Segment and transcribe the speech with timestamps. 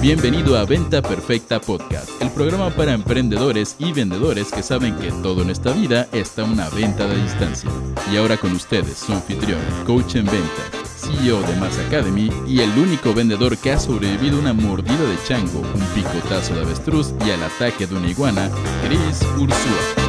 [0.00, 5.42] Bienvenido a Venta Perfecta Podcast, el programa para emprendedores y vendedores que saben que todo
[5.42, 7.68] en esta vida está una venta de distancia.
[8.10, 10.62] Y ahora con ustedes, su anfitrión, coach en venta,
[10.96, 15.60] CEO de Mass Academy y el único vendedor que ha sobrevivido una mordida de chango,
[15.60, 18.50] un picotazo de avestruz y al ataque de una iguana,
[18.82, 20.00] Chris Ursula.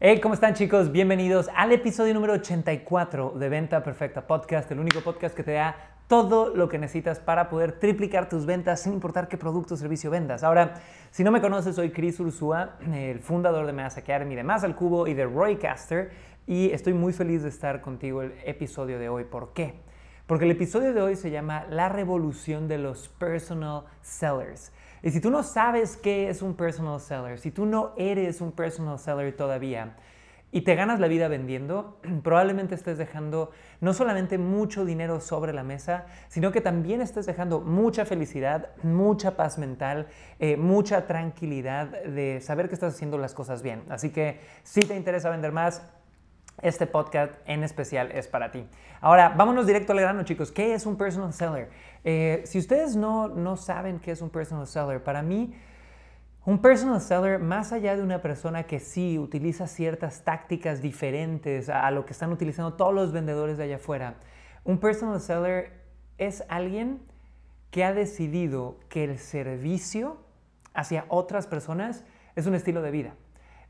[0.00, 0.92] Hey, ¿cómo están chicos?
[0.92, 5.74] Bienvenidos al episodio número 84 de Venta Perfecta Podcast, el único podcast que te da
[6.06, 10.08] todo lo que necesitas para poder triplicar tus ventas sin importar qué producto o servicio
[10.08, 10.44] vendas.
[10.44, 10.74] Ahora,
[11.10, 14.76] si no me conoces, soy Chris Ursúa, el fundador de Mass Academy, de Más al
[14.76, 16.12] Cubo y de Roycaster,
[16.46, 19.24] y estoy muy feliz de estar contigo el episodio de hoy.
[19.24, 19.80] ¿Por qué?
[20.28, 24.70] Porque el episodio de hoy se llama La revolución de los personal sellers.
[25.02, 28.52] Y si tú no sabes qué es un personal seller, si tú no eres un
[28.52, 29.96] personal seller todavía
[30.50, 33.50] y te ganas la vida vendiendo, probablemente estés dejando
[33.80, 39.36] no solamente mucho dinero sobre la mesa, sino que también estés dejando mucha felicidad, mucha
[39.36, 40.08] paz mental,
[40.40, 43.84] eh, mucha tranquilidad de saber que estás haciendo las cosas bien.
[43.88, 45.82] Así que si te interesa vender más,
[46.62, 48.66] este podcast en especial es para ti.
[49.00, 50.50] Ahora, vámonos directo al grano, chicos.
[50.50, 51.70] ¿Qué es un personal seller?
[52.04, 55.54] Eh, si ustedes no, no saben qué es un personal seller, para mí,
[56.44, 61.90] un personal seller, más allá de una persona que sí utiliza ciertas tácticas diferentes a
[61.90, 64.14] lo que están utilizando todos los vendedores de allá afuera,
[64.64, 65.72] un personal seller
[66.16, 67.00] es alguien
[67.70, 70.16] que ha decidido que el servicio
[70.74, 72.04] hacia otras personas
[72.34, 73.14] es un estilo de vida.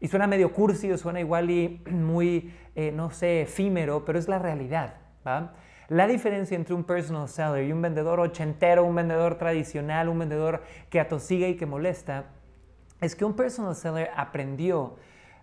[0.00, 4.28] Y suena medio cursi o suena igual y muy, eh, no sé, efímero, pero es
[4.28, 4.94] la realidad.
[5.88, 10.62] La diferencia entre un personal seller y un vendedor ochentero, un vendedor tradicional, un vendedor
[10.90, 12.26] que atosiga y que molesta,
[13.00, 14.96] es que un personal seller aprendió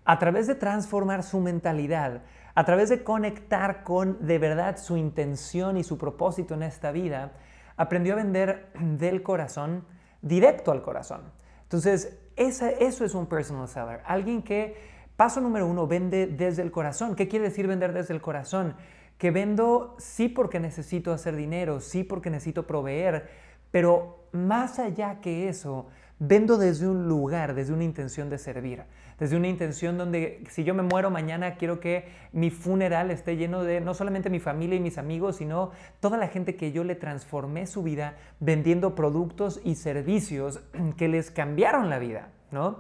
[0.04, 2.22] a través de transformar su mentalidad,
[2.54, 7.34] a través de conectar con de verdad su intención y su propósito en esta vida,
[7.76, 9.86] aprendió a vender del corazón
[10.22, 11.22] directo al corazón.
[11.64, 14.02] Entonces, eso es un personal seller.
[14.06, 14.76] Alguien que,
[15.16, 17.16] paso número uno, vende desde el corazón.
[17.16, 18.76] ¿Qué quiere decir vender desde el corazón?
[19.18, 23.30] Que vendo sí porque necesito hacer dinero, sí porque necesito proveer,
[23.72, 25.88] pero más allá que eso,
[26.20, 28.84] vendo desde un lugar, desde una intención de servir,
[29.20, 33.64] desde una intención donde si yo me muero mañana quiero que mi funeral esté lleno
[33.64, 36.96] de no solamente mi familia y mis amigos, sino toda la gente que yo le
[36.96, 40.62] transformé su vida vendiendo productos y servicios
[40.98, 42.30] que les cambiaron la vida.
[42.52, 42.78] ¿no?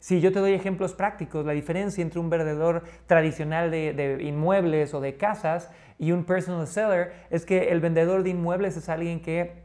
[0.00, 5.00] Si yo te doy ejemplos prácticos, la diferencia entre un vendedor tradicional de, inmuebles o
[5.00, 9.64] de casas y un personal seller es que el vendedor de inmuebles es alguien que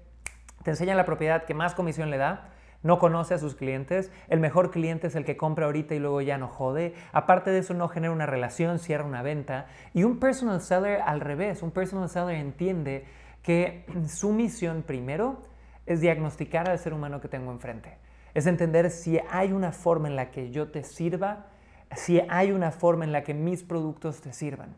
[0.63, 2.52] te enseña la propiedad que más comisión le da,
[2.83, 6.21] no conoce a sus clientes, el mejor cliente es el que compra ahorita y luego
[6.21, 10.19] ya no jode, aparte de eso no genera una relación, cierra una venta, y un
[10.19, 13.05] personal seller al revés, un personal seller entiende
[13.41, 15.41] que su misión primero
[15.85, 17.97] es diagnosticar al ser humano que tengo enfrente.
[18.33, 21.47] Es entender si hay una forma en la que yo te sirva,
[21.95, 24.75] si hay una forma en la que mis productos te sirvan.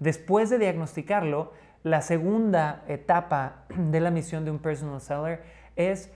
[0.00, 1.52] Después de diagnosticarlo,
[1.82, 5.42] la segunda etapa de la misión de un personal seller
[5.76, 6.10] es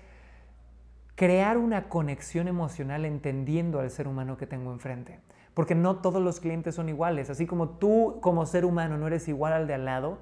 [1.20, 5.18] crear una conexión emocional entendiendo al ser humano que tengo enfrente.
[5.52, 7.28] Porque no todos los clientes son iguales.
[7.28, 10.16] Así como tú como ser humano no eres igual al de al lado,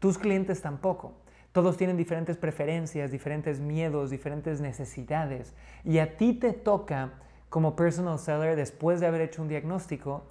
[0.00, 1.14] tus clientes tampoco.
[1.52, 5.54] Todos tienen diferentes preferencias, diferentes miedos, diferentes necesidades.
[5.82, 7.14] Y a ti te toca,
[7.48, 10.24] como personal seller, después de haber hecho un diagnóstico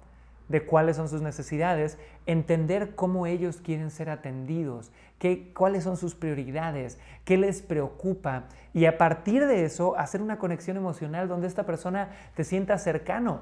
[0.48, 4.92] de cuáles son sus necesidades, entender cómo ellos quieren ser atendidos,
[5.24, 8.44] qué, cuáles son sus prioridades, qué les preocupa.
[8.74, 13.40] Y a partir de eso, hacer una conexión emocional donde esta persona te sienta cercano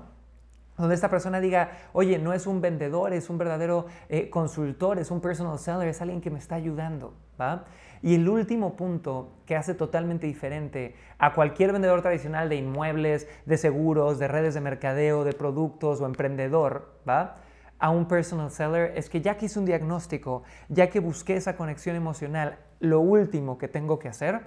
[0.78, 5.10] donde esta persona diga, oye, no es un vendedor, es un verdadero eh, consultor, es
[5.10, 7.12] un personal seller, es alguien que me está ayudando.
[7.38, 7.64] ¿va?
[8.00, 13.58] Y el último punto que hace totalmente diferente a cualquier vendedor tradicional de inmuebles, de
[13.58, 17.36] seguros, de redes de mercadeo, de productos o emprendedor, ¿va?
[17.82, 21.56] A un personal seller es que ya que hice un diagnóstico, ya que busqué esa
[21.56, 24.42] conexión emocional, lo último que tengo que hacer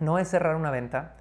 [0.00, 1.16] no es cerrar una venta,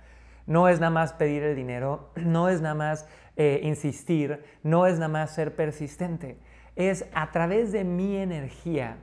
[0.48, 3.06] no es nada más pedir el dinero, no es nada más
[3.36, 6.40] eh, insistir, no es nada más ser persistente.
[6.78, 8.96] Es a través de mi energía,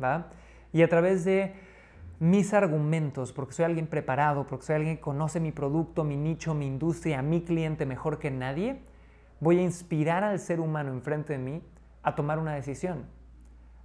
[0.00, 0.28] ¿va?
[0.72, 1.54] Y a través de
[2.20, 6.54] mis argumentos, porque soy alguien preparado, porque soy alguien que conoce mi producto, mi nicho,
[6.54, 8.78] mi industria, mi cliente mejor que nadie,
[9.40, 11.62] voy a inspirar al ser humano enfrente de mí
[12.02, 13.06] a tomar una decisión,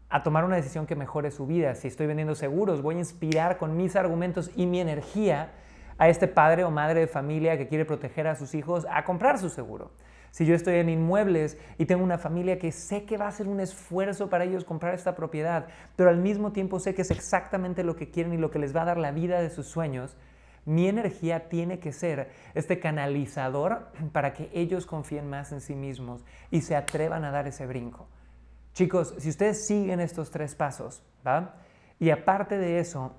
[0.09, 1.75] a tomar una decisión que mejore su vida.
[1.75, 5.51] Si estoy vendiendo seguros, voy a inspirar con mis argumentos y mi energía
[5.97, 9.39] a este padre o madre de familia que quiere proteger a sus hijos a comprar
[9.39, 9.91] su seguro.
[10.31, 13.47] Si yo estoy en inmuebles y tengo una familia que sé que va a ser
[13.47, 17.85] un esfuerzo para ellos comprar esta propiedad, pero al mismo tiempo sé que es exactamente
[17.85, 20.17] lo que quieren y lo que les va a dar la vida de sus sueños,
[20.65, 26.25] mi energía tiene que ser este canalizador para que ellos confíen más en sí mismos
[26.51, 28.07] y se atrevan a dar ese brinco.
[28.73, 31.55] Chicos, si ustedes siguen estos tres pasos, ¿va?
[31.97, 33.15] Y aparte de eso,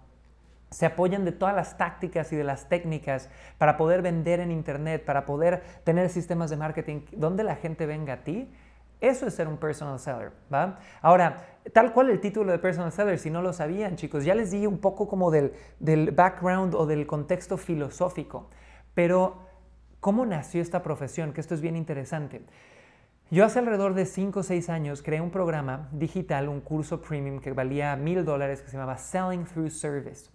[0.71, 5.05] se apoyan de todas las tácticas y de las técnicas para poder vender en Internet,
[5.05, 8.53] para poder tener sistemas de marketing donde la gente venga a ti,
[9.01, 10.79] eso es ser un personal seller, ¿va?
[11.03, 11.37] Ahora,
[11.73, 14.67] tal cual el título de personal seller, si no lo sabían, chicos, ya les di
[14.67, 18.49] un poco como del, del background o del contexto filosófico,
[18.95, 19.47] pero
[20.01, 21.33] ¿cómo nació esta profesión?
[21.33, 22.43] Que esto es bien interesante.
[23.29, 27.41] Yo hace alrededor de 5 o 6 años creé un programa digital, un curso premium
[27.41, 30.31] que valía mil dólares que se llamaba Selling Through Service.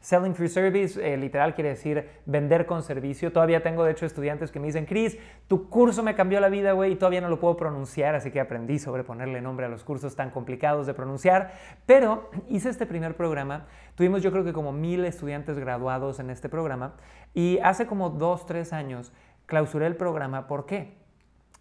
[0.00, 3.32] Selling Through Service eh, literal quiere decir vender con servicio.
[3.32, 5.16] Todavía tengo de hecho estudiantes que me dicen, Chris,
[5.46, 8.40] tu curso me cambió la vida, güey, y todavía no lo puedo pronunciar, así que
[8.40, 11.52] aprendí sobre ponerle nombre a los cursos tan complicados de pronunciar.
[11.86, 16.48] Pero hice este primer programa, tuvimos yo creo que como mil estudiantes graduados en este
[16.48, 16.96] programa,
[17.32, 19.12] y hace como 2, 3 años
[19.46, 20.48] clausuré el programa.
[20.48, 21.03] ¿Por qué?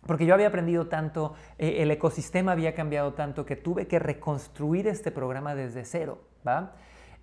[0.05, 4.87] Porque yo había aprendido tanto, eh, el ecosistema había cambiado tanto que tuve que reconstruir
[4.87, 6.75] este programa desde cero, ¿va?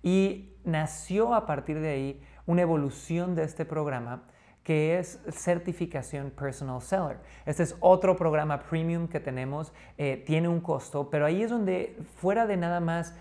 [0.03, 4.23] Y nació a partir de ahí una evolución de este programa
[4.63, 7.17] que es certificación personal seller.
[7.45, 11.97] Este es otro programa premium que tenemos, eh, tiene un costo, pero ahí es donde
[12.17, 13.15] fuera de nada más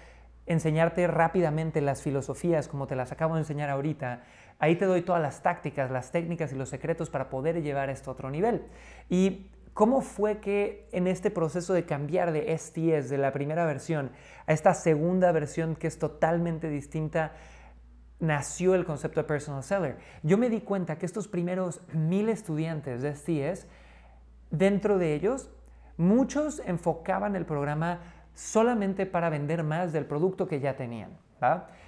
[0.53, 4.25] enseñarte rápidamente las filosofías como te las acabo de enseñar ahorita,
[4.59, 8.11] ahí te doy todas las tácticas, las técnicas y los secretos para poder llevar esto
[8.11, 8.65] a otro nivel.
[9.09, 14.11] Y ¿Cómo fue que en este proceso de cambiar de STS, de la primera versión,
[14.47, 17.33] a esta segunda versión que es totalmente distinta,
[18.19, 19.97] nació el concepto de personal seller?
[20.25, 23.69] Yo me di cuenta que estos primeros mil estudiantes de STS,
[24.51, 25.51] dentro de ellos,
[25.97, 28.01] muchos enfocaban el programa
[28.35, 31.11] solamente para vender más del producto que ya tenían.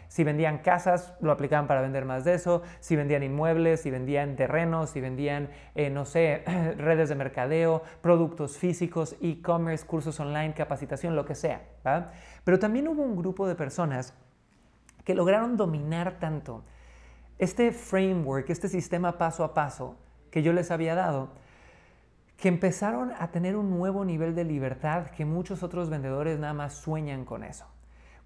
[0.09, 2.63] Si vendían casas, lo aplicaban para vender más de eso.
[2.81, 6.45] Si vendían inmuebles, si vendían terrenos, si vendían, eh, no sé,
[6.77, 11.63] redes de mercadeo, productos físicos, e-commerce, cursos online, capacitación, lo que sea.
[12.45, 14.15] Pero también hubo un grupo de personas
[15.05, 16.63] que lograron dominar tanto
[17.39, 19.97] este framework, este sistema paso a paso
[20.31, 21.31] que yo les había dado,
[22.43, 26.75] que empezaron a tener un nuevo nivel de libertad que muchos otros vendedores nada más
[26.75, 27.67] sueñan con eso.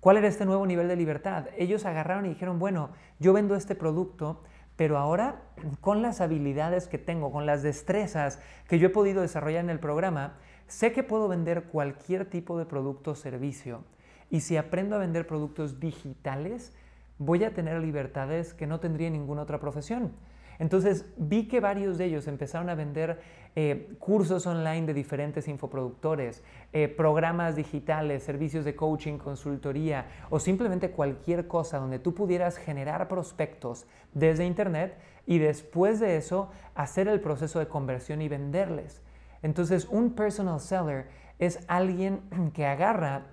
[0.01, 1.49] ¿Cuál era este nuevo nivel de libertad?
[1.59, 4.43] Ellos agarraron y dijeron, bueno, yo vendo este producto,
[4.75, 5.43] pero ahora
[5.83, 9.81] con las habilidades que tengo, con las destrezas que yo he podido desarrollar en el
[9.81, 13.85] programa, sé que puedo vender cualquier tipo de producto o servicio.
[14.31, 16.73] Y si aprendo a vender productos digitales,
[17.19, 20.13] voy a tener libertades que no tendría ninguna otra profesión.
[20.59, 23.21] Entonces vi que varios de ellos empezaron a vender
[23.59, 26.43] eh, cursos online de diferentes infoproductores,
[26.73, 33.09] eh, programas digitales, servicios de coaching, consultoría o simplemente cualquier cosa donde tú pudieras generar
[33.09, 39.03] prospectos desde Internet y después de eso hacer el proceso de conversión y venderles.
[39.43, 41.09] Entonces un personal seller
[41.39, 42.21] es alguien
[42.55, 43.27] que agarra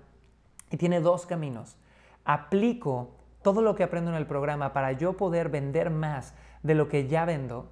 [0.70, 1.76] y tiene dos caminos.
[2.24, 3.10] Aplico
[3.42, 7.06] todo lo que aprendo en el programa para yo poder vender más de lo que
[7.06, 7.70] ya vendo.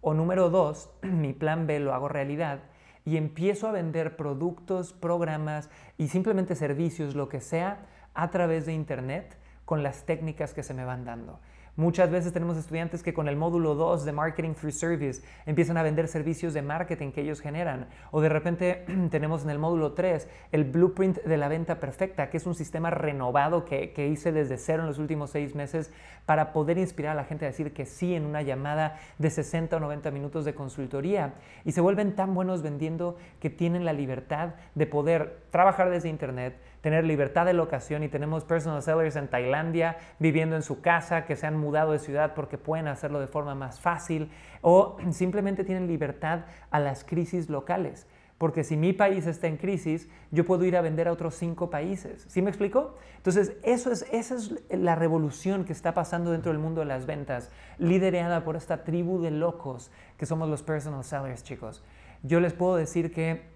[0.00, 2.60] O número dos, mi plan B lo hago realidad
[3.04, 8.72] y empiezo a vender productos, programas y simplemente servicios, lo que sea, a través de
[8.72, 11.40] Internet con las técnicas que se me van dando.
[11.78, 15.82] Muchas veces tenemos estudiantes que con el módulo 2 de Marketing Through Service empiezan a
[15.82, 17.88] vender servicios de marketing que ellos generan.
[18.12, 22.38] O de repente tenemos en el módulo 3 el Blueprint de la Venta Perfecta, que
[22.38, 25.92] es un sistema renovado que, que hice desde cero en los últimos seis meses
[26.24, 29.76] para poder inspirar a la gente a decir que sí en una llamada de 60
[29.76, 31.34] o 90 minutos de consultoría.
[31.66, 36.58] Y se vuelven tan buenos vendiendo que tienen la libertad de poder trabajar desde Internet,
[36.86, 41.34] tener libertad de locación y tenemos personal sellers en Tailandia viviendo en su casa que
[41.34, 45.88] se han mudado de ciudad porque pueden hacerlo de forma más fácil o simplemente tienen
[45.88, 48.06] libertad a las crisis locales.
[48.38, 51.70] Porque si mi país está en crisis, yo puedo ir a vender a otros cinco
[51.70, 52.24] países.
[52.28, 52.94] ¿Sí me explico?
[53.16, 57.04] Entonces, eso es, esa es la revolución que está pasando dentro del mundo de las
[57.04, 61.82] ventas, liderada por esta tribu de locos que somos los personal sellers, chicos.
[62.22, 63.55] Yo les puedo decir que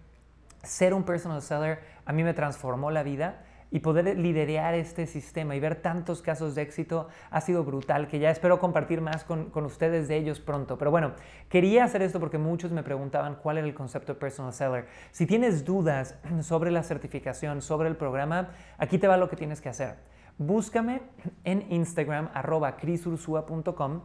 [0.63, 5.55] ser un personal seller a mí me transformó la vida y poder liderar este sistema
[5.55, 9.51] y ver tantos casos de éxito ha sido brutal, que ya espero compartir más con,
[9.65, 10.77] ustedes de ellos pronto.
[10.77, 11.13] Pero bueno,
[11.49, 14.87] quería hacer esto porque muchos me preguntaban cuál era el concepto de personal seller.
[15.13, 19.61] Si tienes dudas sobre la certificación, sobre el programa, aquí te va lo que tienes
[19.61, 19.99] que hacer.
[20.37, 21.03] Búscame
[21.45, 24.03] en Instagram, arroba crisursua.com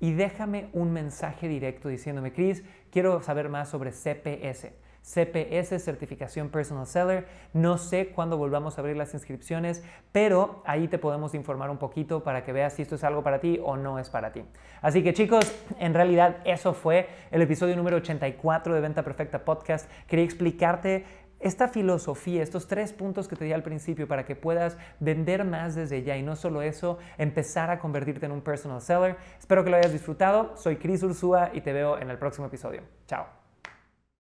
[0.00, 4.72] y déjame un mensaje directo diciéndome, Chris, quiero saber más sobre CPS.
[5.02, 7.26] CPS, Certificación Personal Seller.
[7.52, 12.22] No sé cuándo volvamos a abrir las inscripciones, pero ahí te podemos informar un poquito
[12.22, 14.44] para que veas si esto es algo para ti o no es para ti.
[14.82, 19.90] Así que chicos, en realidad eso fue el episodio número 84 de Venta Perfecta Podcast.
[20.06, 21.04] Quería explicarte
[21.40, 25.74] esta filosofía, estos tres puntos que te di al principio para que puedas vender más
[25.74, 29.16] desde ya y no solo eso, empezar a convertirte en un personal seller.
[29.38, 30.56] Espero que lo hayas disfrutado.
[30.56, 32.82] Soy Chris Ursúa y te veo en el próximo episodio.
[33.06, 33.39] Chao.